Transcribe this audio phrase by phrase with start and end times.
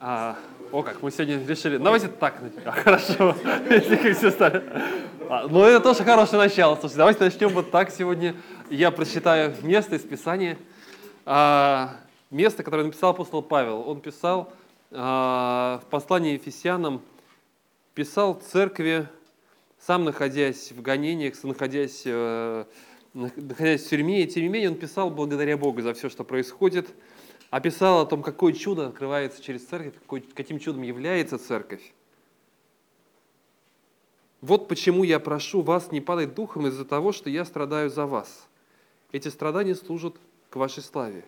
[0.00, 0.38] А,
[0.70, 1.76] о, как мы сегодня решили.
[1.76, 2.40] Давайте так.
[2.64, 3.34] А, хорошо.
[3.68, 4.62] Если как все стали.
[5.28, 6.76] А, ну, это тоже хорошее начало.
[6.76, 8.36] Слушайте, давайте начнем вот так сегодня.
[8.70, 10.56] Я прочитаю место из Писания.
[11.26, 11.96] А,
[12.30, 13.88] место, которое написал апостол Павел.
[13.88, 14.52] Он писал
[14.92, 17.02] а, в послании Ефесянам,
[17.94, 19.08] писал церкви,
[19.84, 22.64] сам находясь в гонениях, находясь, э,
[23.14, 26.86] находясь в тюрьме, и тем не менее он писал благодаря Богу за все, что происходит–
[27.50, 31.92] описал о том, какое чудо открывается через церковь, какой, каким чудом является церковь.
[34.40, 38.48] Вот почему я прошу вас не падать духом из-за того, что я страдаю за вас.
[39.10, 40.16] Эти страдания служат
[40.50, 41.24] к вашей славе.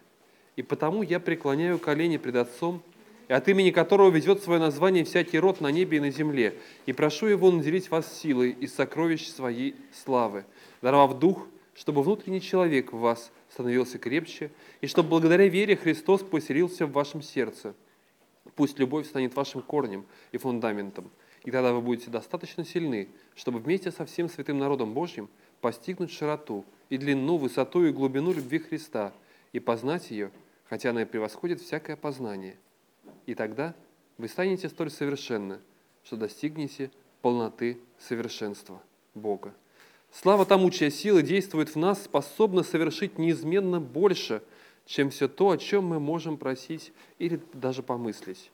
[0.57, 2.83] И потому я преклоняю колени пред Отцом,
[3.29, 6.55] и от имени которого ведет свое название всякий род на небе и на земле,
[6.87, 10.45] и прошу Его наделить вас силой из сокровищ своей славы,
[10.83, 11.47] даровав дух,
[11.81, 14.51] чтобы внутренний человек в вас становился крепче,
[14.83, 17.75] и чтобы благодаря вере Христос поселился в вашем сердце.
[18.55, 21.11] Пусть любовь станет вашим корнем и фундаментом,
[21.43, 25.31] и тогда вы будете достаточно сильны, чтобы вместе со всем святым народом Божьим
[25.63, 29.15] постигнуть широту и длину, высоту и глубину любви Христа
[29.55, 30.33] и познать ее,
[30.69, 32.59] хотя она и превосходит всякое познание.
[33.25, 33.75] И тогда
[34.19, 35.61] вы станете столь совершенны,
[36.05, 36.91] что достигнете
[37.23, 38.83] полноты совершенства
[39.15, 39.55] Бога.
[40.13, 44.43] Слава тому, чья сила действует в нас, способна совершить неизменно больше,
[44.85, 48.51] чем все то, о чем мы можем просить или даже помыслить.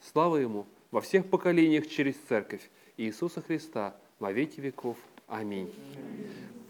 [0.00, 4.96] Слава Ему во всех поколениях через Церковь Иисуса Христа во веки веков.
[5.26, 5.72] Аминь.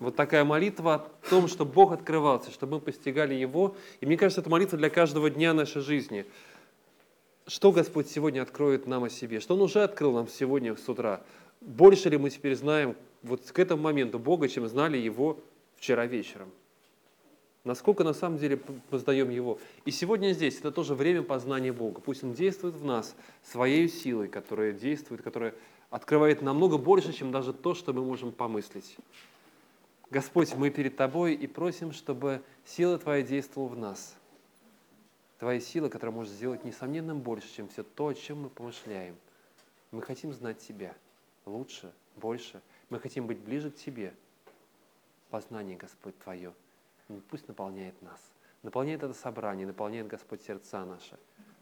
[0.00, 3.77] Вот такая молитва о том, что Бог открывался, чтобы мы постигали Его.
[4.00, 6.25] И мне кажется, это молитва для каждого дня нашей жизни.
[7.47, 9.41] Что Господь сегодня откроет нам о себе?
[9.41, 11.22] Что Он уже открыл нам сегодня с утра?
[11.64, 15.38] Больше ли мы теперь знаем вот к этому моменту Бога, чем знали Его
[15.77, 16.50] вчера вечером.
[17.62, 18.56] Насколько на самом деле
[18.91, 19.60] познаем Его.
[19.84, 22.00] И сегодня здесь это тоже время познания Бога.
[22.00, 25.54] Пусть Он действует в нас своей силой, которая действует, которая
[25.88, 28.97] открывает намного больше, чем даже то, что мы можем помыслить.
[30.10, 34.16] Господь, мы перед Тобой и просим, чтобы сила Твоя действовала в нас.
[35.38, 39.14] Твоя сила, которая может сделать несомненным больше, чем все то, о чем мы помышляем.
[39.92, 40.97] Мы хотим знать Тебя
[41.47, 42.60] лучше, больше–
[42.92, 44.12] мы хотим быть ближе к Тебе.
[45.30, 46.53] Познание, Господь, Твое,
[47.30, 48.20] пусть наполняет нас.
[48.62, 51.19] Наполняет это собрание, наполняет, Господь, сердца наши.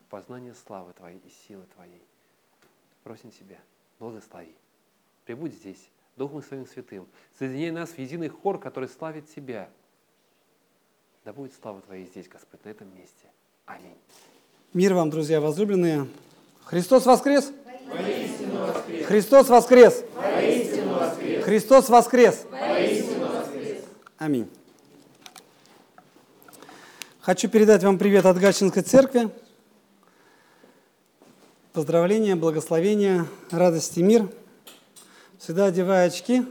[0.08, 2.02] Познание славы Твоей и силы Твоей.
[3.04, 3.60] Просим Тебя,
[4.00, 4.56] благослови.
[5.24, 7.06] Прибудь здесь, Духом Своим Святым.
[7.38, 9.70] Соединяй нас в единый хор, который славит Тебя.
[11.24, 13.28] Да будет слава Твоя здесь, Господь, на этом месте.
[13.66, 13.98] Аминь.
[14.74, 16.08] Мир вам, друзья возлюбленные.
[16.64, 17.52] Христос воскрес!
[19.06, 20.04] Христос воскрес!
[21.44, 22.46] Христос воскрес!
[24.18, 24.48] Аминь.
[27.20, 29.30] Хочу передать вам привет от Гатчинской церкви.
[31.72, 34.28] Поздравления, благословения, радости, мир.
[35.38, 36.44] Всегда одевая очки,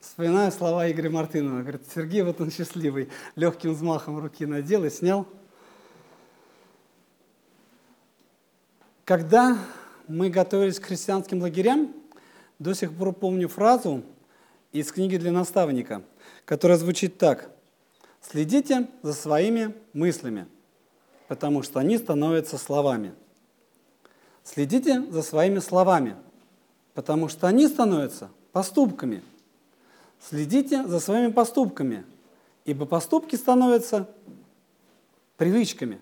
[0.00, 1.60] вспоминаю слова Игоря Мартынова.
[1.60, 3.08] Говорит, Сергей, вот он счастливый.
[3.36, 5.26] Легким взмахом руки надел и снял.
[9.04, 9.58] Когда
[10.12, 11.92] мы готовились к христианским лагерям,
[12.58, 14.02] до сих пор помню фразу
[14.70, 16.02] из книги для наставника,
[16.44, 17.50] которая звучит так.
[18.20, 20.46] Следите за своими мыслями,
[21.28, 23.14] потому что они становятся словами.
[24.44, 26.16] Следите за своими словами,
[26.94, 29.22] потому что они становятся поступками.
[30.20, 32.04] Следите за своими поступками,
[32.64, 34.08] ибо поступки становятся
[35.38, 36.00] привычками.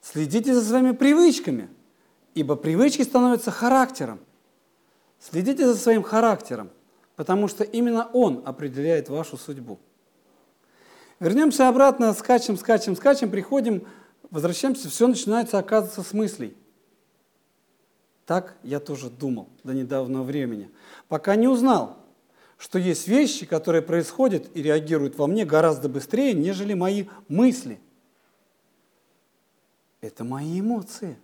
[0.00, 1.68] Следите за своими привычками,
[2.36, 4.20] ибо привычки становятся характером.
[5.18, 6.70] Следите за своим характером,
[7.16, 9.78] потому что именно он определяет вашу судьбу.
[11.18, 13.86] Вернемся обратно, скачем, скачем, скачем, приходим,
[14.30, 16.54] возвращаемся, все начинается оказываться с мыслей.
[18.26, 20.70] Так я тоже думал до недавнего времени,
[21.08, 21.96] пока не узнал,
[22.58, 27.80] что есть вещи, которые происходят и реагируют во мне гораздо быстрее, нежели мои мысли.
[30.02, 31.16] Это мои эмоции.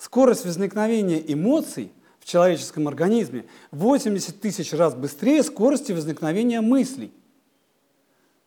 [0.00, 7.12] Скорость возникновения эмоций в человеческом организме 80 тысяч раз быстрее скорости возникновения мыслей.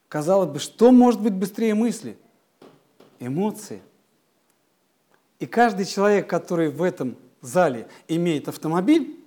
[0.08, 2.18] Казалось бы, что может быть быстрее мысли?
[3.20, 3.84] Эмоции.
[5.38, 9.24] И каждый человек, который в этом зале имеет автомобиль,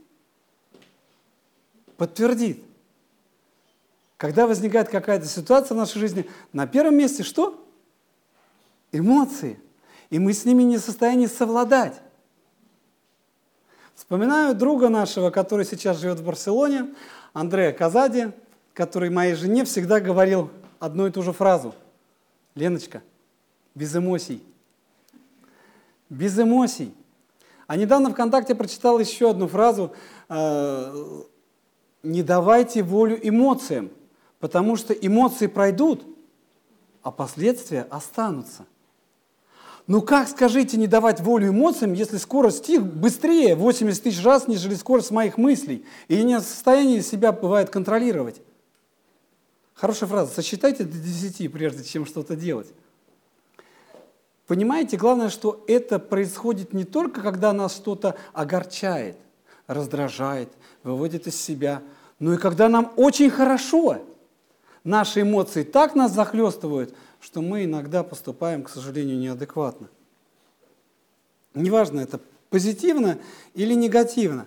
[1.96, 2.61] подтвердит,
[4.17, 7.64] когда возникает какая-то ситуация в нашей жизни, на первом месте что?
[8.90, 9.61] Эмоции.
[10.11, 12.02] И мы с ними не в состоянии совладать.
[13.96, 16.94] Вспоминаю друга нашего, который сейчас живет в Барселоне,
[17.32, 18.31] Андрея Казади,
[18.75, 21.75] который моей жене всегда говорил одну и ту же фразу.
[22.54, 23.02] Леночка,
[23.75, 24.43] без эмоций.
[26.10, 26.94] без эмоций.
[27.66, 29.94] А недавно ВКонтакте прочитал еще одну фразу
[30.28, 31.22] э,
[32.02, 33.90] «Не давайте волю эмоциям,
[34.40, 36.04] потому что эмоции пройдут,
[37.02, 38.66] а последствия останутся».
[39.86, 44.74] Ну как, скажите, не давать волю эмоциям, если скорость их быстрее 80 тысяч раз, нежели
[44.74, 48.40] скорость моих мыслей, и я не в состоянии себя бывает контролировать?
[49.74, 50.32] Хорошая фраза.
[50.34, 52.66] Сосчитайте до 10, прежде чем что-то делать.
[54.48, 59.16] Понимаете, главное, что это происходит не только, когда нас что-то огорчает,
[59.68, 60.48] раздражает,
[60.82, 61.82] выводит из себя,
[62.18, 63.98] но и когда нам очень хорошо.
[64.82, 69.88] Наши эмоции так нас захлестывают– что мы иногда поступаем, к сожалению, неадекватно.
[71.54, 72.20] Неважно, это
[72.50, 73.18] позитивно
[73.54, 74.46] или негативно.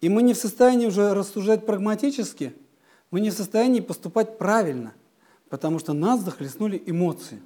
[0.00, 2.54] И мы не в состоянии уже рассуждать прагматически,
[3.10, 4.92] мы не в состоянии поступать правильно,
[5.48, 7.40] потому что нас захлестнули эмоции.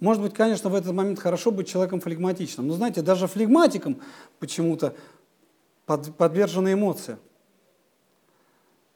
[0.00, 4.00] Может быть, конечно, в этот момент хорошо быть человеком флегматичным, но знаете, даже флегматикам
[4.40, 4.96] почему-то
[5.86, 7.18] под, подвержены эмоции.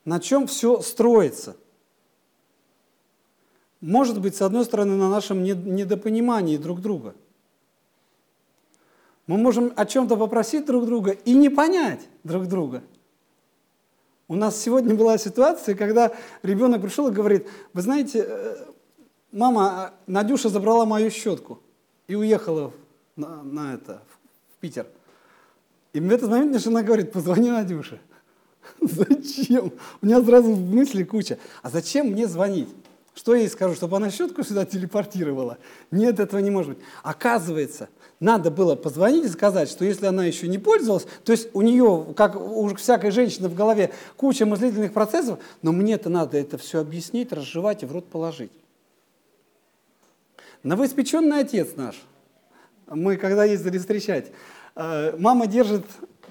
[0.04, 1.56] На чем все строится–
[3.80, 7.14] может быть, с одной стороны, на нашем недопонимании друг друга.
[9.26, 12.82] Мы можем о чем-то попросить друг друга и не понять друг друга.
[14.28, 16.12] У нас сегодня была ситуация, когда
[16.42, 18.56] ребенок пришел и говорит, вы знаете, э,
[19.30, 21.60] мама, Надюша забрала мою щетку
[22.08, 22.72] и уехала
[23.14, 24.02] на, на это,
[24.54, 24.86] в Питер.
[25.92, 28.00] И в этот момент мне жена говорит, позвони Надюше.
[28.80, 29.72] Зачем?
[30.02, 31.38] У меня сразу в мысли куча.
[31.62, 32.68] А зачем мне звонить?
[33.16, 35.56] Что я ей скажу, чтобы она щетку сюда телепортировала?
[35.90, 36.84] Нет, этого не может быть.
[37.02, 37.88] Оказывается,
[38.20, 42.08] надо было позвонить и сказать, что если она еще не пользовалась, то есть у нее,
[42.14, 47.32] как у всякой женщины в голове, куча мыслительных процессов, но мне-то надо это все объяснить,
[47.32, 48.52] разжевать и в рот положить.
[50.62, 51.96] Новоиспеченный отец наш,
[52.86, 54.30] мы когда ездили встречать,
[54.74, 55.86] э, мама держит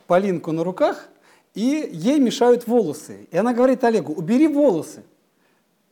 [0.05, 1.09] Полинку на руках,
[1.55, 3.27] и ей мешают волосы.
[3.31, 5.01] И она говорит Олегу, убери волосы.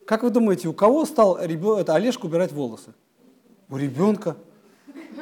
[0.05, 1.77] Как вы думаете, у кого стал ребен...
[1.77, 2.94] это, Олежка убирать волосы?
[3.69, 4.35] У ребенка.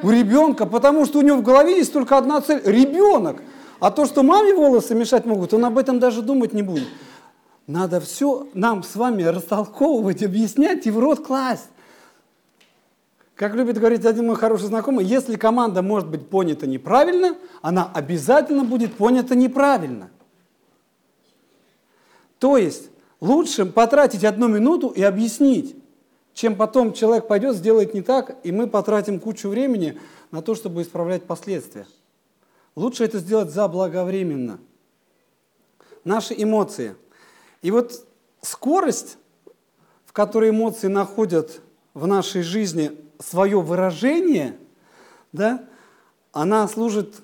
[0.02, 3.42] У ребенка, потому что у него в голове есть только одна цель– ребенок.
[3.78, 6.88] А то, что маме волосы мешать могут, он об этом даже думать не будет.
[7.66, 11.68] Надо все нам с вами растолковывать, объяснять и в рот класть.
[13.34, 18.64] Как любит говорить один мой хороший знакомый, если команда может быть понята неправильно, она обязательно
[18.64, 20.10] будет понята неправильно.
[22.38, 22.90] То есть
[23.22, 25.76] Лучше потратить одну минуту и объяснить,
[26.34, 29.96] чем потом человек пойдет, сделает не так, и мы потратим кучу времени
[30.32, 31.86] на то, чтобы исправлять последствия.
[32.74, 34.58] Лучше это сделать заблаговременно.
[36.02, 36.96] Наши эмоции.
[37.60, 38.04] И вот
[38.40, 39.18] скорость,
[40.04, 41.60] в которой эмоции находят
[41.94, 42.90] в нашей жизни
[43.20, 44.58] свое выражение,
[45.30, 45.64] да,
[46.32, 47.14] она служит,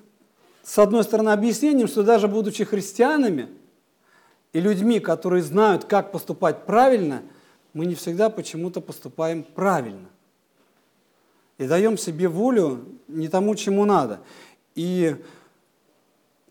[0.63, 3.49] с одной стороны, объяснением, что даже будучи христианами–
[4.53, 7.23] и людьми, которые знают, как поступать правильно,
[7.73, 10.09] мы не всегда почему-то поступаем правильно.
[11.57, 14.21] И даем себе волю не тому, чему надо.
[14.75, 15.15] И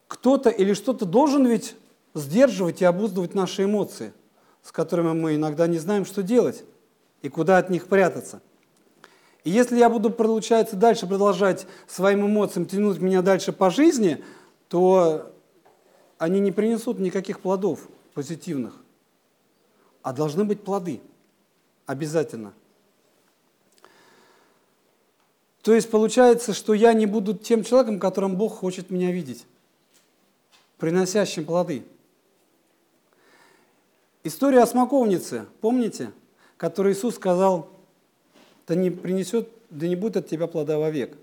[0.06, 1.74] кто-то или что-то должен ведь
[2.14, 4.12] сдерживать и обуздывать наши эмоции,
[4.62, 6.64] с которыми мы иногда не знаем, что делать
[7.22, 8.40] и куда от них прятаться.
[9.44, 14.22] И если я буду, получается, дальше продолжать своим эмоциям тянуть меня дальше по жизни,
[14.68, 15.32] то
[16.18, 18.76] они не принесут никаких плодов позитивных,
[20.02, 21.00] а должны быть плоды
[21.86, 22.52] обязательно.
[25.62, 29.46] То есть получается, что я не буду тем человеком, которым Бог хочет меня видеть,
[30.78, 31.84] приносящим плоды.
[34.24, 36.12] История о смоковнице, помните,
[36.56, 37.70] которой Иисус сказал,
[38.66, 41.16] да не принесет, да не будет от тебя плода вовек.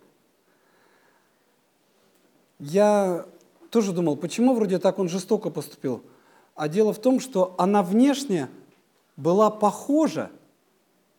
[2.60, 3.26] Я
[3.76, 6.02] тоже думал, почему вроде так он жестоко поступил.
[6.56, 8.48] А дело в том, что она внешне
[9.18, 10.32] была похожа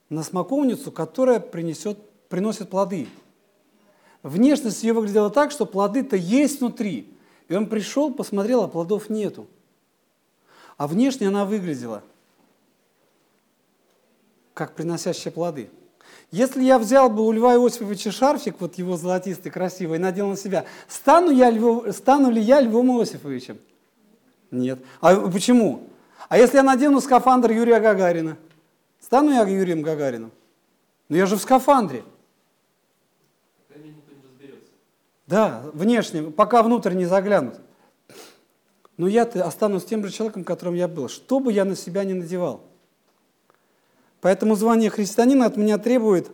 [0.08, 1.98] на смоковницу, которая принесет,
[2.30, 3.08] приносит плоды.
[4.22, 7.12] Внешность ее выглядела так, что плоды-то есть внутри.
[7.48, 9.46] И он пришел, посмотрел, а плодов нету.
[10.78, 12.02] А внешне она выглядела
[14.54, 15.68] как приносящая плоды.
[16.32, 20.36] Если я взял бы у Льва Иосифовича шарфик, вот его золотистый, красивый, и надел на
[20.36, 23.58] себя, стану, я Львов, стану ли я Львом Иосифовичем?
[24.50, 24.80] Нет.
[25.00, 25.88] А почему?
[26.28, 28.36] А если я надену скафандр Юрия Гагарина?
[29.00, 30.32] Стану я Юрием Гагарином?
[31.08, 32.02] Но я же в скафандре.
[35.26, 37.60] Да, внешне, пока внутрь не заглянут.
[38.96, 42.14] Но я останусь тем же человеком, которым я был, что бы я на себя не
[42.14, 42.62] надевал.
[44.26, 46.32] Поэтому звание христианина от меня требует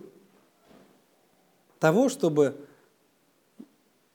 [1.78, 2.58] того, чтобы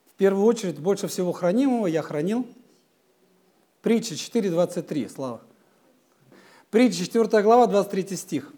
[0.07, 2.47] в первую очередь больше всего хранимого я хранил
[3.83, 5.41] Притча 4.23, Слава.
[6.71, 8.51] Притча 4 глава, 23 стих.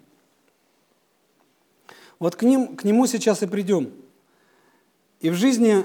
[2.18, 3.92] Вот к, ним, к нему сейчас и придем.
[5.20, 5.84] И в жизни,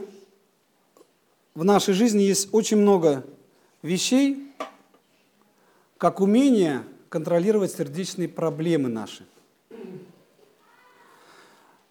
[1.55, 3.25] в нашей жизни есть очень много
[3.81, 4.49] вещей,
[5.97, 9.25] как умение контролировать сердечные проблемы наши.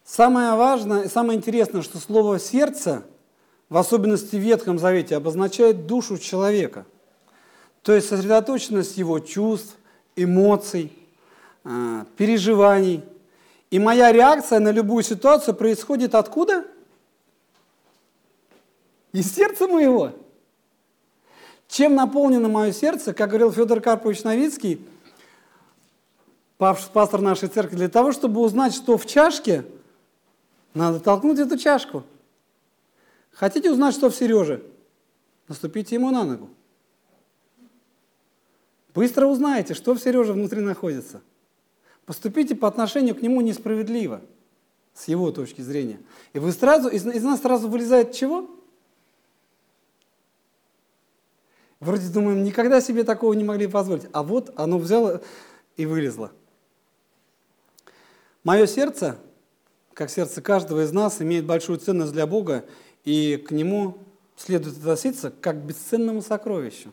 [0.05, 3.05] Самое важное и самое интересное, что слово «сердце»,
[3.71, 6.85] в особенности в Ветхом Завете, обозначает душу человека.
[7.83, 9.77] То есть сосредоточенность его чувств,
[10.17, 10.93] эмоций,
[11.65, 13.03] а, переживаний.
[13.71, 16.65] И моя реакция на любую ситуацию происходит откуда?
[19.13, 20.13] Из сердца моего.
[21.69, 24.87] Чем наполнено мое сердце, как говорил Федор Карпович Новицкий,
[26.59, 29.65] пастор нашей церкви, для того, чтобы узнать, что в чашке,
[30.73, 32.05] надо толкнуть эту чашку.
[33.33, 34.63] Хотите узнать, что в Сереже?
[35.49, 36.49] Наступите ему на ногу.
[38.95, 41.21] Быстро узнаете, что в Сереже внутри находится.
[42.07, 44.21] Поступите по отношению к нему несправедливо,
[44.95, 46.01] с его точки зрения.
[46.33, 48.49] И вы сразу, из, из нас сразу вылезает чего?
[51.81, 54.07] Вроде думаем, никогда себе такого не могли позволить.
[54.13, 55.23] А вот оно взяло
[55.77, 56.31] и вылезло.
[58.45, 59.19] Мое сердце
[59.95, 62.65] как сердце каждого из нас, имеет большую ценность для Бога,
[63.05, 63.99] и к нему
[64.37, 66.93] следует относиться как к бесценному сокровищу.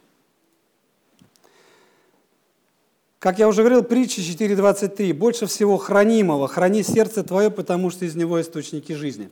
[3.20, 5.14] Как я уже говорил, притча 4.23.
[5.14, 9.30] «Больше всего хранимого храни сердце твое, потому что из него источники жизни».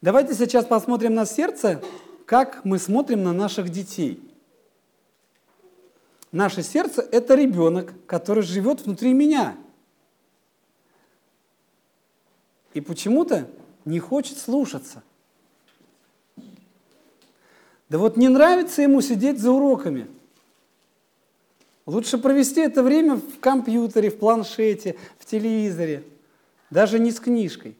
[0.00, 1.82] Давайте сейчас посмотрим на сердце,
[2.26, 4.22] как мы смотрим на наших детей.
[6.30, 9.56] Наше сердце– это ребенок, который живет внутри меня–
[12.74, 13.48] и почему-то
[13.84, 15.02] не хочет слушаться.
[17.88, 20.08] Да вот не нравится ему сидеть за уроками.
[21.86, 26.04] Лучше провести это время в компьютере, в планшете, в телевизоре,
[26.70, 27.76] даже не с книжкой.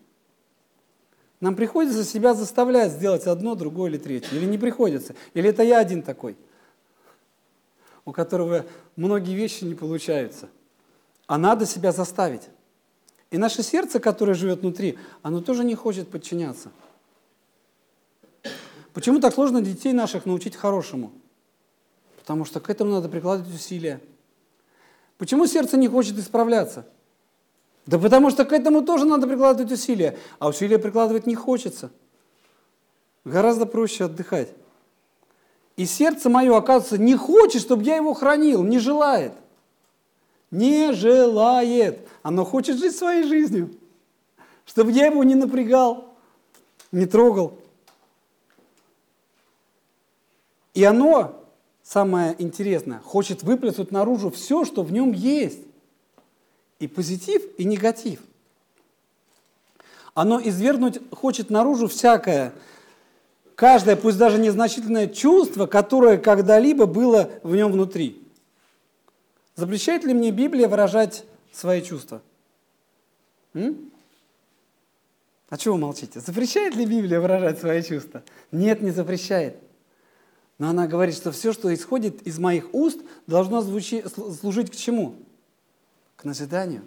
[1.40, 4.34] Нам приходится себя заставлять сделать одно, другое или третье.
[4.34, 5.14] Или не приходится.
[5.34, 6.36] Или это я один такой,
[8.04, 8.64] у которого
[8.96, 10.48] многие вещи не получаются.
[11.26, 12.48] А надо себя заставить.
[13.30, 16.70] И наше сердце, которое живет внутри, оно тоже не хочет подчиняться.
[18.94, 21.12] Почему так сложно детей наших научить хорошему?
[22.16, 24.00] Потому что к этому надо прикладывать усилия.
[25.18, 26.86] Почему сердце не хочет исправляться?
[27.86, 31.90] Да потому что к этому тоже надо прикладывать усилия, а усилия прикладывать не хочется.
[33.24, 34.48] Гораздо проще отдыхать.
[35.76, 39.32] И сердце мое, оказывается, не хочет, чтобы я его хранил, не желает–
[40.50, 42.06] не желает.
[42.22, 43.70] Оно хочет жить своей жизнью.
[44.64, 46.14] Чтобы я его не напрягал,
[46.92, 47.58] не трогал.
[50.74, 51.42] И оно,
[51.82, 55.60] самое интересное, хочет выплеснуть наружу все, что в нем есть.
[56.78, 58.20] И позитив, и негатив.
[60.14, 62.52] Оно извергнуть хочет наружу всякое,
[63.54, 68.27] каждое, пусть даже незначительное чувство, которое когда-либо было в нем внутри.
[69.58, 72.22] Запрещает ли мне Библия выражать свои чувства?
[73.54, 73.90] М?
[75.48, 76.20] А чего вы молчите?
[76.20, 78.22] Запрещает ли Библия выражать свои чувства?
[78.52, 79.56] Нет, не запрещает.
[80.58, 84.04] Но она говорит, что все, что исходит из моих уст, должно звучи,
[84.40, 85.16] служить к чему?
[86.14, 86.84] К назиданию.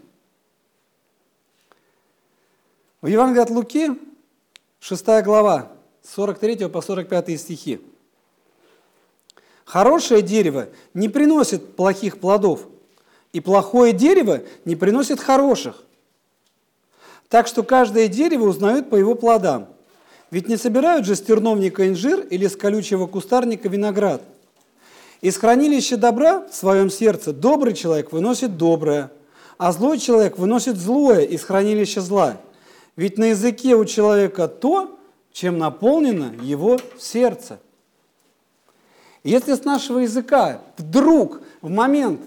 [3.01, 3.99] В Евангелии от Луки,
[4.79, 5.73] 6 глава,
[6.03, 7.81] 43 по 45 стихи.
[9.71, 12.67] Хорошее дерево не приносит плохих плодов,
[13.31, 15.85] и плохое дерево не приносит хороших.
[17.29, 19.69] Так что каждое дерево узнают по его плодам.
[20.29, 24.21] Ведь не собирают же с терновника инжир или с колючего кустарника виноград.
[25.21, 29.09] Из хранилища добра в своем сердце добрый человек выносит доброе,
[29.57, 32.35] а злой человек выносит злое из хранилища зла.
[32.97, 34.99] Ведь на языке у человека то,
[35.31, 37.61] чем наполнено его сердце–
[39.23, 42.21] если с нашего языка вдруг, в момент,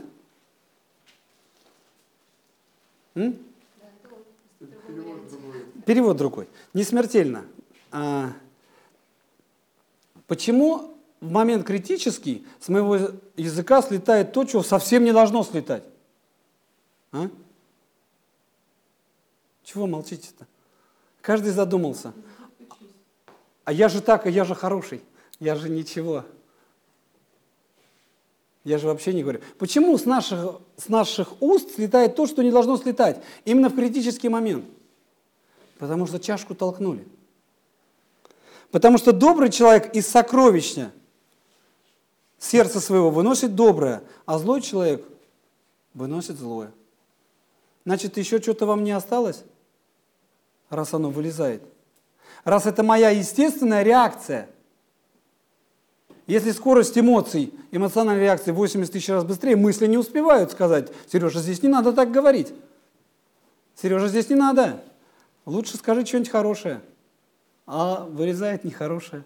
[3.15, 3.37] м?
[5.87, 7.45] перевод другой, не смертельно.
[7.91, 8.33] А,
[10.27, 12.97] почему в момент критический с моего
[13.37, 15.85] языка слетает то, чего совсем не должно слетать?
[17.13, 17.29] А?
[19.63, 20.47] Чего молчите-то?
[21.21, 22.13] Каждый задумался.
[23.65, 25.01] А я же так, а я же хороший,
[25.41, 26.25] я же ничего.
[28.65, 29.41] Я же вообще не говорю.
[29.59, 33.23] Почему с наших, с наших уст слетает то, что не должно слетать?
[33.45, 34.65] Именно в критический момент.
[35.79, 37.07] Потому что чашку толкнули.
[38.71, 40.91] Потому что добрый человек из сокровища
[42.39, 45.07] сердца своего выносит доброе, а злой человек
[45.93, 46.73] выносит злое.
[47.85, 49.45] Значит, еще что-то вам не осталось,
[50.71, 51.63] раз оно вылезает.
[52.45, 54.49] Раз это моя естественная реакция.
[56.27, 61.63] Если скорость эмоций, эмоциональной реакции 80 тысяч раз быстрее, мысли не успевают сказать, Сережа, здесь
[61.63, 62.53] не надо так говорить.
[63.75, 64.83] Сережа, здесь не надо.
[65.45, 66.81] Лучше скажи что-нибудь хорошее.
[67.67, 69.25] А вырезает нехорошее.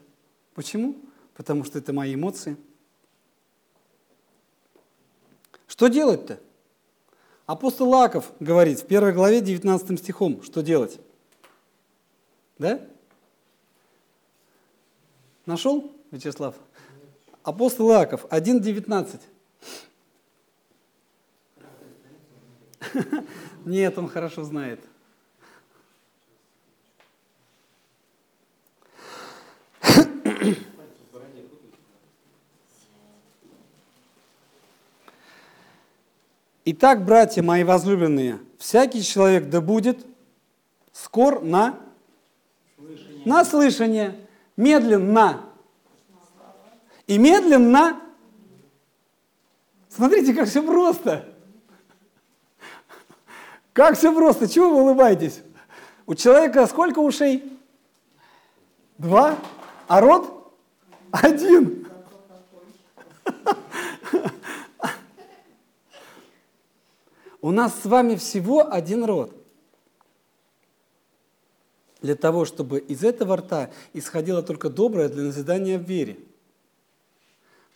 [0.55, 0.97] Почему?
[1.35, 2.57] Потому что это мои эмоции.
[5.69, 6.41] Что делать-то?
[7.47, 10.99] Апостол Лаков говорит в первой главе 19 стихом, что делать.
[12.59, 12.81] Да?
[15.47, 16.57] Нашел, Вячеслав?
[17.43, 19.21] Апостол Лаков 1.19.
[23.65, 24.81] Нет, он хорошо знает.
[36.71, 40.05] Итак, братья мои возлюбленные, всякий человек да будет
[40.93, 41.79] скор на
[42.77, 45.48] слышание, на слышание медленно
[47.09, 48.01] и медленно.
[49.89, 51.35] Смотрите, как все просто.
[53.73, 54.47] Как все просто.
[54.47, 55.41] Чего вы улыбаетесь?
[56.07, 57.59] У человека сколько ушей?
[58.99, 59.37] Два.
[59.89, 60.53] А рот?
[61.11, 61.89] Один.
[67.41, 69.33] У нас с вами всего один род.
[72.03, 76.19] Для того, чтобы из этого рта исходило только доброе для назидания в вере.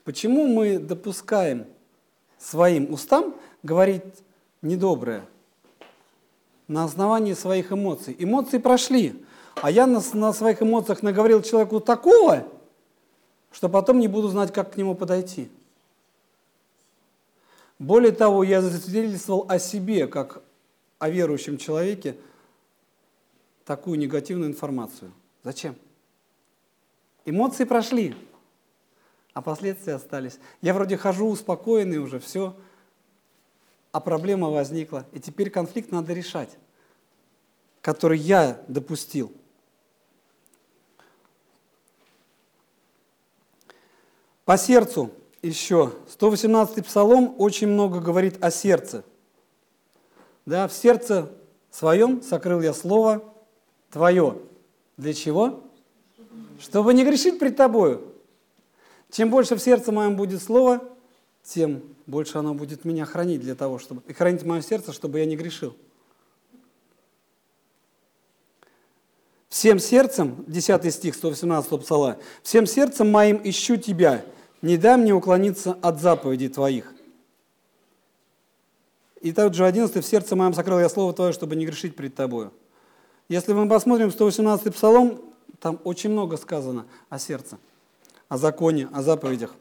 [0.04, 1.66] Почему мы допускаем
[2.38, 4.02] своим устам говорить
[4.60, 5.24] недоброе?
[6.68, 8.16] На основании своих эмоций.
[8.18, 9.24] Эмоции прошли,
[9.56, 12.46] а я на, на своих эмоциях наговорил человеку такого,
[13.52, 15.48] что потом не буду знать, как к нему подойти.
[17.78, 20.42] Более того, я засвидетельствовал о себе, как
[20.98, 22.16] о верующем человеке,
[23.64, 25.12] такую негативную информацию.
[25.42, 25.74] Зачем?
[27.24, 28.14] Эмоции прошли,
[29.34, 30.38] а последствия остались.
[30.60, 32.56] Я вроде хожу успокоенный уже, все,
[33.90, 35.06] а проблема возникла.
[35.12, 36.50] И теперь конфликт надо решать,
[37.80, 39.32] который я допустил.
[44.44, 49.04] По сердцу еще 118-й псалом очень много говорит о сердце.
[50.44, 51.30] Да, в сердце
[51.70, 53.22] своем сокрыл я слово
[53.90, 54.38] твое.
[54.96, 55.62] Для чего?
[56.60, 58.11] Чтобы не грешить пред тобою.
[59.12, 60.82] Чем больше в сердце моем будет слово,
[61.44, 65.26] тем больше оно будет меня хранить для того, чтобы и хранить мое сердце, чтобы я
[65.26, 65.76] не грешил.
[69.50, 74.24] Всем сердцем, 10 стих 118 псала, всем сердцем моим ищу тебя,
[74.62, 76.94] не дай мне уклониться от заповедей Твоих.
[79.20, 82.50] И также 11 в сердце моем сокрыл я Слово Твое, чтобы не грешить перед Тобою.
[83.28, 85.20] Если мы посмотрим 118 псалом,
[85.60, 87.58] там очень много сказано о сердце,
[88.32, 89.54] о законе, о заповедях.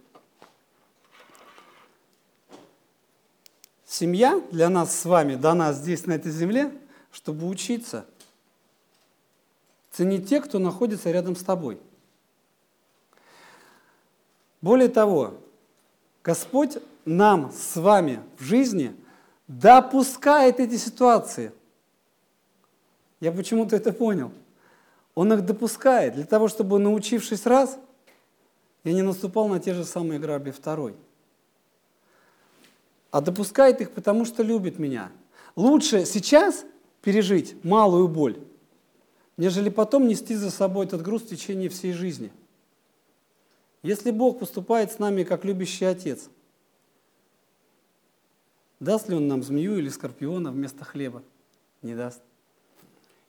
[3.85, 6.71] Семья для нас с вами дана здесь, на этой земле,
[7.11, 8.05] чтобы учиться
[9.91, 11.81] ценить тех, кто находится рядом с тобой–
[14.61, 15.33] более того,
[16.23, 18.95] Господь нам с вами в жизни
[19.47, 21.51] допускает эти ситуации.
[23.19, 24.31] Я почему-то это понял.
[25.15, 27.77] Он их допускает для того, чтобы, научившись раз,
[28.83, 30.95] я не наступал на те же самые грабли второй.
[33.11, 35.11] А допускает их, потому что любит меня.
[35.55, 36.65] Лучше сейчас
[37.01, 38.39] пережить малую боль,
[39.37, 42.31] нежели потом нести за собой этот груз в течение всей жизни–
[43.83, 46.29] если Бог поступает с нами как любящий Отец,
[48.79, 51.23] даст ли Он нам змею или скорпиона вместо хлеба?
[51.81, 52.21] Не даст.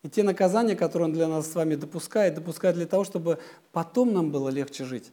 [0.03, 3.39] И те наказания, которые Он для нас с вами допускает, допускает для того, чтобы
[3.71, 5.11] потом нам было легче жить.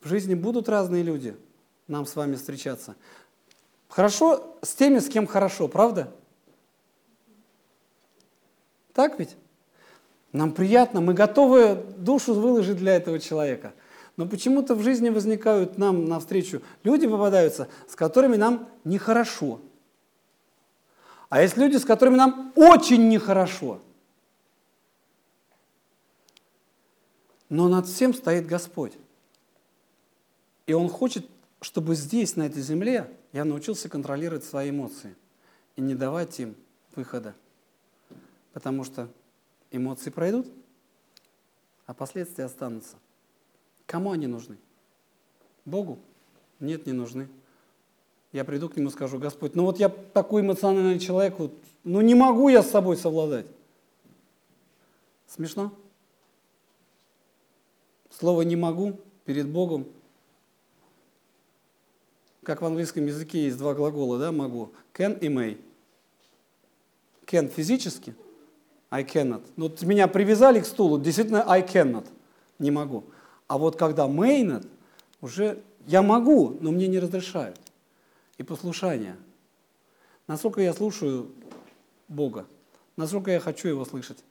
[0.00, 1.36] В жизни будут разные люди
[1.86, 2.96] нам с вами встречаться.
[3.88, 6.12] Хорошо с теми, с кем хорошо, правда?
[8.92, 9.36] Так ведь?
[10.32, 13.72] Нам приятно, мы готовы душу выложить для этого человека.
[14.16, 19.60] Но почему-то в жизни возникают нам навстречу люди попадаются, с которыми нам нехорошо.
[21.28, 23.80] А есть люди, с которыми нам очень нехорошо.
[27.48, 28.92] Но над всем стоит Господь.
[30.68, 31.26] И Он хочет,
[31.62, 35.16] чтобы здесь, на этой земле, я научился контролировать свои эмоции
[35.76, 36.54] и не давать им
[36.94, 37.34] выхода.
[38.52, 39.08] Потому что
[39.70, 40.46] эмоции пройдут,
[41.86, 42.96] а последствия останутся.
[43.86, 44.58] Кому они нужны?
[45.64, 45.98] Богу?
[46.60, 47.28] Нет, не нужны.
[48.32, 52.02] Я приду к нему и скажу, Господь, ну вот я такой эмоциональный человек, вот, ну
[52.02, 53.46] не могу я с собой совладать.
[55.28, 55.72] Смешно?
[58.10, 59.86] Слово «не могу» перед Богом,
[62.48, 65.60] как в английском языке есть два глагола, да, могу, can и may.
[67.26, 68.14] Can физически,
[68.88, 69.44] I cannot.
[69.56, 72.06] Ну, вот меня привязали к стулу, действительно I cannot,
[72.58, 73.04] не могу.
[73.48, 74.66] А вот когда may not,
[75.20, 77.60] уже я могу, но мне не разрешают.
[78.38, 79.18] И послушание.
[80.26, 81.30] Насколько я слушаю
[82.08, 82.46] Бога,
[82.96, 84.24] насколько я хочу Его слышать.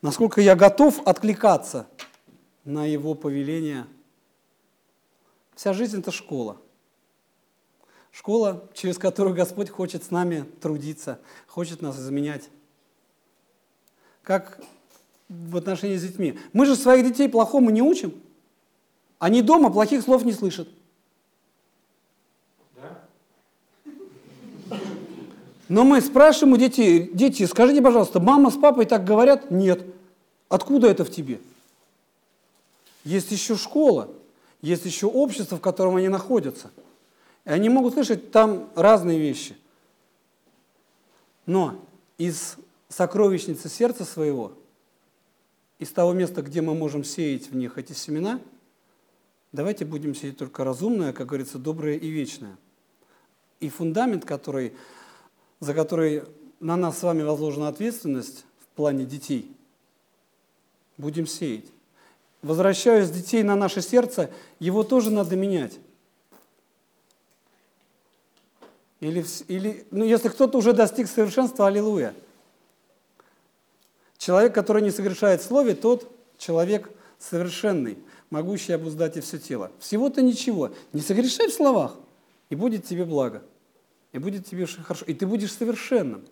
[0.00, 1.86] Насколько я готов откликаться
[2.64, 3.84] на Его повеление.
[5.58, 6.56] Вся жизнь– это школа.
[8.12, 11.18] Школа, через которую Господь хочет с нами трудиться,
[11.48, 12.48] хочет нас изменять.
[14.22, 14.60] Как
[15.28, 16.38] в отношении с детьми.
[16.52, 18.14] Мы же своих детей плохому не учим.
[19.18, 20.68] Они дома плохих слов не слышат.
[25.68, 29.50] Но мы спрашиваем у детей, дети, скажите, пожалуйста, мама с папой так говорят?
[29.50, 29.84] Нет.
[30.48, 31.40] Откуда это в тебе?
[33.02, 34.08] Есть еще школа,
[34.60, 36.70] есть еще общество, в котором они находятся.
[37.44, 39.56] И они могут слышать там разные вещи.
[41.46, 41.84] Но
[42.18, 42.56] из
[42.88, 44.52] сокровищницы сердца своего,
[45.78, 48.40] из того места, где мы можем сеять в них эти семена,
[49.52, 52.56] давайте будем сеять только разумное, как говорится, доброе и вечное.
[53.60, 54.74] И фундамент, который
[55.60, 56.24] за который
[56.60, 59.50] на нас с вами возложена ответственность в плане детей,
[60.96, 61.66] будем сеять.
[62.42, 65.78] Возвращаясь детей на наше сердце, его тоже надо менять.
[69.00, 72.14] Или, или ну, если кто-то уже достиг совершенства, аллилуйя.
[74.18, 77.98] Человек, который не совершает в слове, тот человек совершенный,
[78.30, 79.70] могущий обуздать и все тело.
[79.78, 80.72] Всего-то ничего.
[80.92, 81.96] Не согрешай в словах,
[82.50, 83.42] и будет тебе благо
[84.12, 86.24] и будет тебе хорошо, и ты будешь совершенным.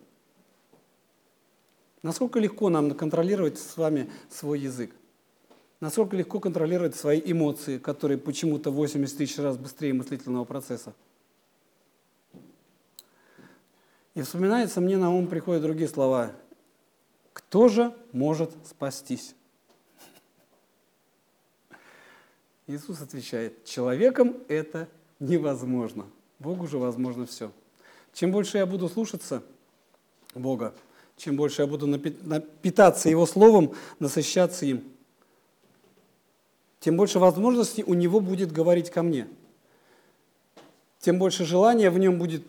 [2.01, 4.93] Насколько легко нам контролировать с вами свой язык?
[5.79, 10.93] Насколько легко контролировать свои эмоции, которые почему-то 80 тысяч раз быстрее мыслительного процесса?
[14.15, 16.31] И вспоминается мне на ум приходят другие слова.
[17.33, 19.35] Кто же может спастись?
[22.65, 26.07] Иисус отвечает, человеком это невозможно.
[26.39, 27.51] Богу же возможно все.
[28.13, 29.43] Чем больше я буду слушаться
[30.33, 30.73] Бога,
[31.15, 34.83] чем больше я буду напитаться Его Словом, насыщаться им,
[36.79, 39.27] тем больше возможностей у Него будет говорить ко мне.
[40.99, 42.43] Тем больше желания в нем будет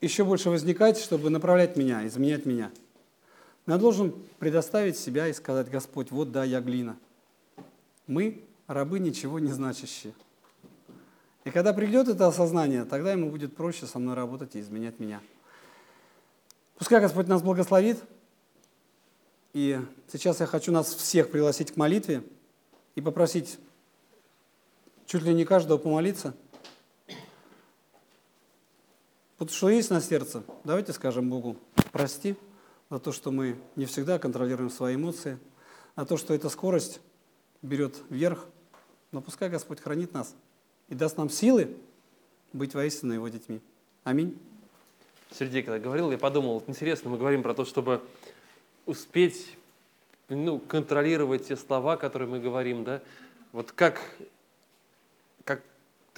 [0.00, 2.70] еще больше возникать, чтобы направлять меня, изменять меня.
[3.66, 6.96] Но я должен предоставить себя и сказать, Господь, вот да, я глина.
[8.06, 10.12] Мы рабы ничего не значащие.
[11.44, 15.20] И когда придет это осознание, тогда ему будет проще со мной работать и изменять меня.
[16.76, 17.98] Пускай Господь нас благословит.
[19.54, 19.80] И
[20.12, 22.22] сейчас я хочу нас всех пригласить к молитве
[22.98, 23.60] и попросить
[25.06, 26.34] чуть ли не каждого помолиться.
[29.38, 31.56] Вот что есть на сердце, давайте скажем Богу,
[31.92, 32.34] прости
[32.90, 35.38] за то, что мы не всегда контролируем свои эмоции,
[35.96, 36.98] за то, что эта скорость
[37.62, 38.48] берет вверх,
[39.12, 40.34] но пускай Господь хранит нас
[40.88, 41.76] и даст нам силы
[42.52, 43.60] быть воистину Его детьми.
[44.02, 44.36] Аминь.
[45.30, 48.02] Сергей, когда говорил, я подумал, вот интересно, мы говорим про то, чтобы
[48.86, 49.56] успеть
[50.28, 53.00] ну, контролировать те слова, которые мы говорим, да,
[53.52, 54.00] вот как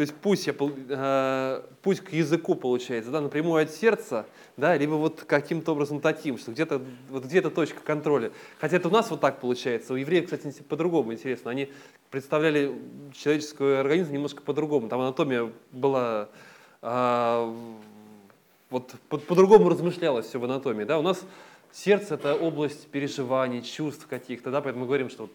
[0.01, 4.25] то есть пусть, я, э, пусть к языку получается, да, напрямую от сердца,
[4.57, 8.33] да, либо вот каким-то образом таким, что где-то вот где-то точка контроля.
[8.59, 9.93] Хотя это у нас вот так получается.
[9.93, 11.51] У евреев, кстати, по-другому интересно.
[11.51, 11.71] Они
[12.11, 12.75] представляли
[13.13, 14.89] человеческий организм немножко по-другому.
[14.89, 16.31] Там анатомия была
[16.81, 17.55] э,
[18.71, 20.85] вот по-другому размышлялось все в анатомии.
[20.85, 20.99] Да?
[20.99, 21.23] У нас
[21.73, 25.33] сердце это область переживаний, чувств каких-то, да, поэтому мы говорим, что вот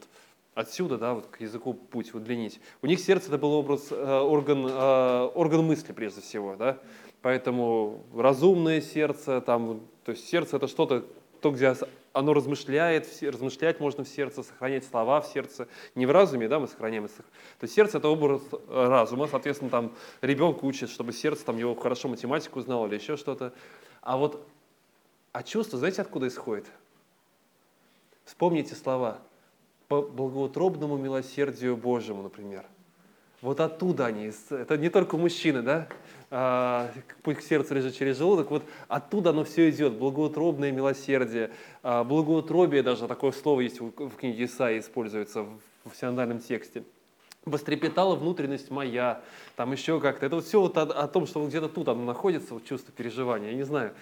[0.55, 2.61] Отсюда, да, вот к языку путь удлинить.
[2.81, 6.77] У них сердце это был образ, э, орган, э, орган мысли прежде всего, да.
[7.21, 11.03] Поэтому разумное сердце, там, то есть сердце это что-то,
[11.41, 11.75] то, где
[12.13, 15.67] оно размышляет, размышлять можно в сердце, сохранять слова в сердце.
[15.93, 17.05] Не в разуме, да, мы сохраняем.
[17.09, 17.13] То
[17.63, 22.07] есть сердце это образ э, разума, соответственно, там ребенка учит, чтобы сердце там его хорошо
[22.07, 23.51] математику знало или еще что-то.
[24.01, 24.47] А вот,
[25.35, 26.65] а чувство, знаете, откуда исходит?
[28.25, 29.19] Вспомните слова–
[29.87, 32.65] по благоутробному милосердию Божьему, например.
[33.41, 34.31] Вот оттуда они.
[34.49, 35.87] Это не только мужчины, да?
[36.31, 38.49] А, путь к сердцу лежит через желудок.
[38.49, 39.93] Вот оттуда оно все идет.
[39.93, 41.51] Благоутробное милосердие.
[41.83, 46.83] а, Благоутробие даже, такое слово есть в книге Исаии, используется в в тексте.
[47.45, 49.21] Вострепетала внутренность моя,
[49.55, 50.25] там еще как-то.
[50.25, 52.91] Это вот все вот о, о том, что вот где-то тут оно находится, вот чувство
[52.91, 53.93] переживания, я не знаю.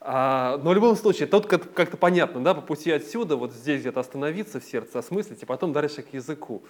[0.00, 3.80] А, но в любом случае, тут как- как-то понятно, да, по пути отсюда, вот здесь
[3.80, 6.62] где-то остановиться в сердце, осмыслить, и потом дальше к языку.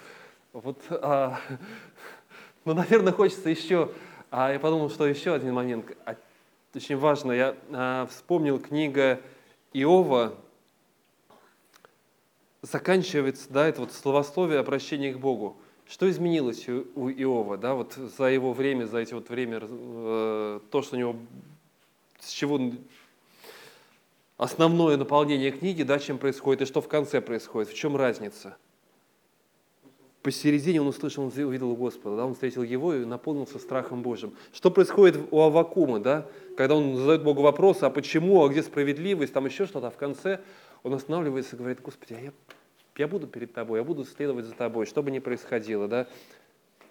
[0.52, 1.38] Вот, а,
[2.64, 3.92] ну, наверное, хочется еще,
[4.30, 6.16] а я подумал, что еще один момент, а,
[6.74, 9.20] очень важно, я а, вспомнил книга
[9.74, 10.34] Иова,
[12.62, 15.56] заканчивается, да, это вот словословие обращения к Богу.
[15.86, 20.60] Что изменилось у у Иова, да, вот за его время, за эти вот время, э,
[20.70, 21.16] то, что у него,
[22.20, 22.58] с чего
[24.38, 28.56] основное наполнение книги, да, чем происходит, и что в конце происходит, в чем разница?
[30.22, 34.34] Посередине он услышал, он увидел Господа, да, он встретил его и наполнился страхом Божьим.
[34.52, 39.32] Что происходит у Авакума, да, когда он задает Богу вопросы, а почему, а где справедливость,
[39.32, 40.40] там еще что-то, а в конце
[40.82, 42.32] он останавливается и говорит, Господи, а я,
[42.96, 46.06] я буду перед Тобой, я буду следовать за Тобой, что бы ни происходило, да.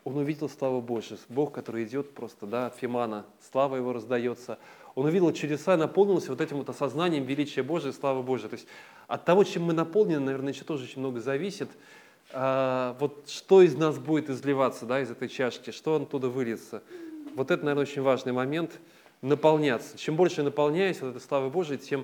[0.03, 4.57] Он увидел славу Божию, Бог, который идет просто, да, от Фимана, слава Его раздается.
[4.97, 8.49] Он увидел чудеса, наполнился вот этим вот осознанием величия Божия, славы Божией.
[8.49, 8.67] То есть
[9.07, 11.69] от того, чем мы наполнены, наверное, еще тоже очень много зависит.
[12.33, 16.81] А, вот что из нас будет изливаться, да, из этой чашки, что оттуда выльется.
[17.35, 18.79] Вот это, наверное, очень важный момент–
[19.21, 19.99] наполняться.
[19.99, 22.03] Чем больше наполняюсь вот этой славой Божией, тем,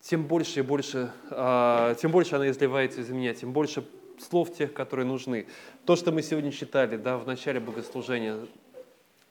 [0.00, 3.84] тем больше и больше, а, тем больше она изливается из меня, тем больше
[4.20, 5.48] слов тех, которые нужны.
[5.84, 8.38] То, что мы сегодня читали, да, в начале богослужения,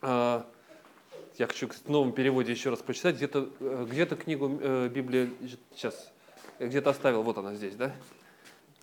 [0.01, 0.45] а,
[1.37, 5.31] я хочу в новом переводе еще раз прочитать, где-то э, где книгу э, Библии,
[5.75, 6.11] сейчас,
[6.59, 7.93] я где-то оставил, вот она здесь, да?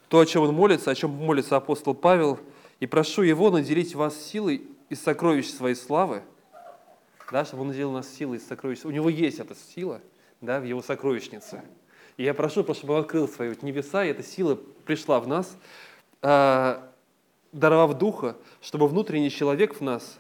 [0.08, 2.40] То, о чем он молится, о чем молится апостол Павел,
[2.80, 6.22] и прошу его наделить вас силой из сокровищ своей славы,
[7.30, 8.84] да, чтобы он наделил нас силой из сокровищ.
[8.84, 10.00] У него есть эта сила,
[10.40, 11.62] да, в его сокровищнице.
[12.16, 15.56] И я прошу, чтобы он открыл свои небеса, и эта сила пришла в нас,
[16.22, 16.90] а,
[17.52, 20.18] даровав Духа, чтобы внутренний человек в нас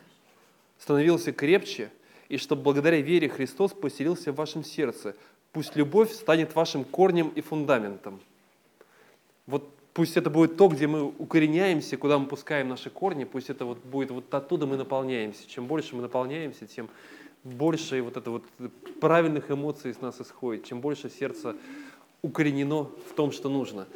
[0.78, 1.90] становился крепче,
[2.28, 5.16] и чтобы благодаря вере Христос поселился в вашем сердце.
[5.52, 8.20] Пусть любовь станет вашим корнем и фундаментом.
[9.46, 13.64] Вот пусть это будет то, где мы укореняемся, куда мы пускаем наши корни, пусть это
[13.64, 15.48] вот будет вот оттуда мы наполняемся.
[15.48, 16.90] Чем больше мы наполняемся, тем
[17.44, 18.44] больше вот это вот
[19.00, 21.56] правильных эмоций из нас исходит, чем больше сердце
[22.20, 23.86] укоренено в том, что нужно.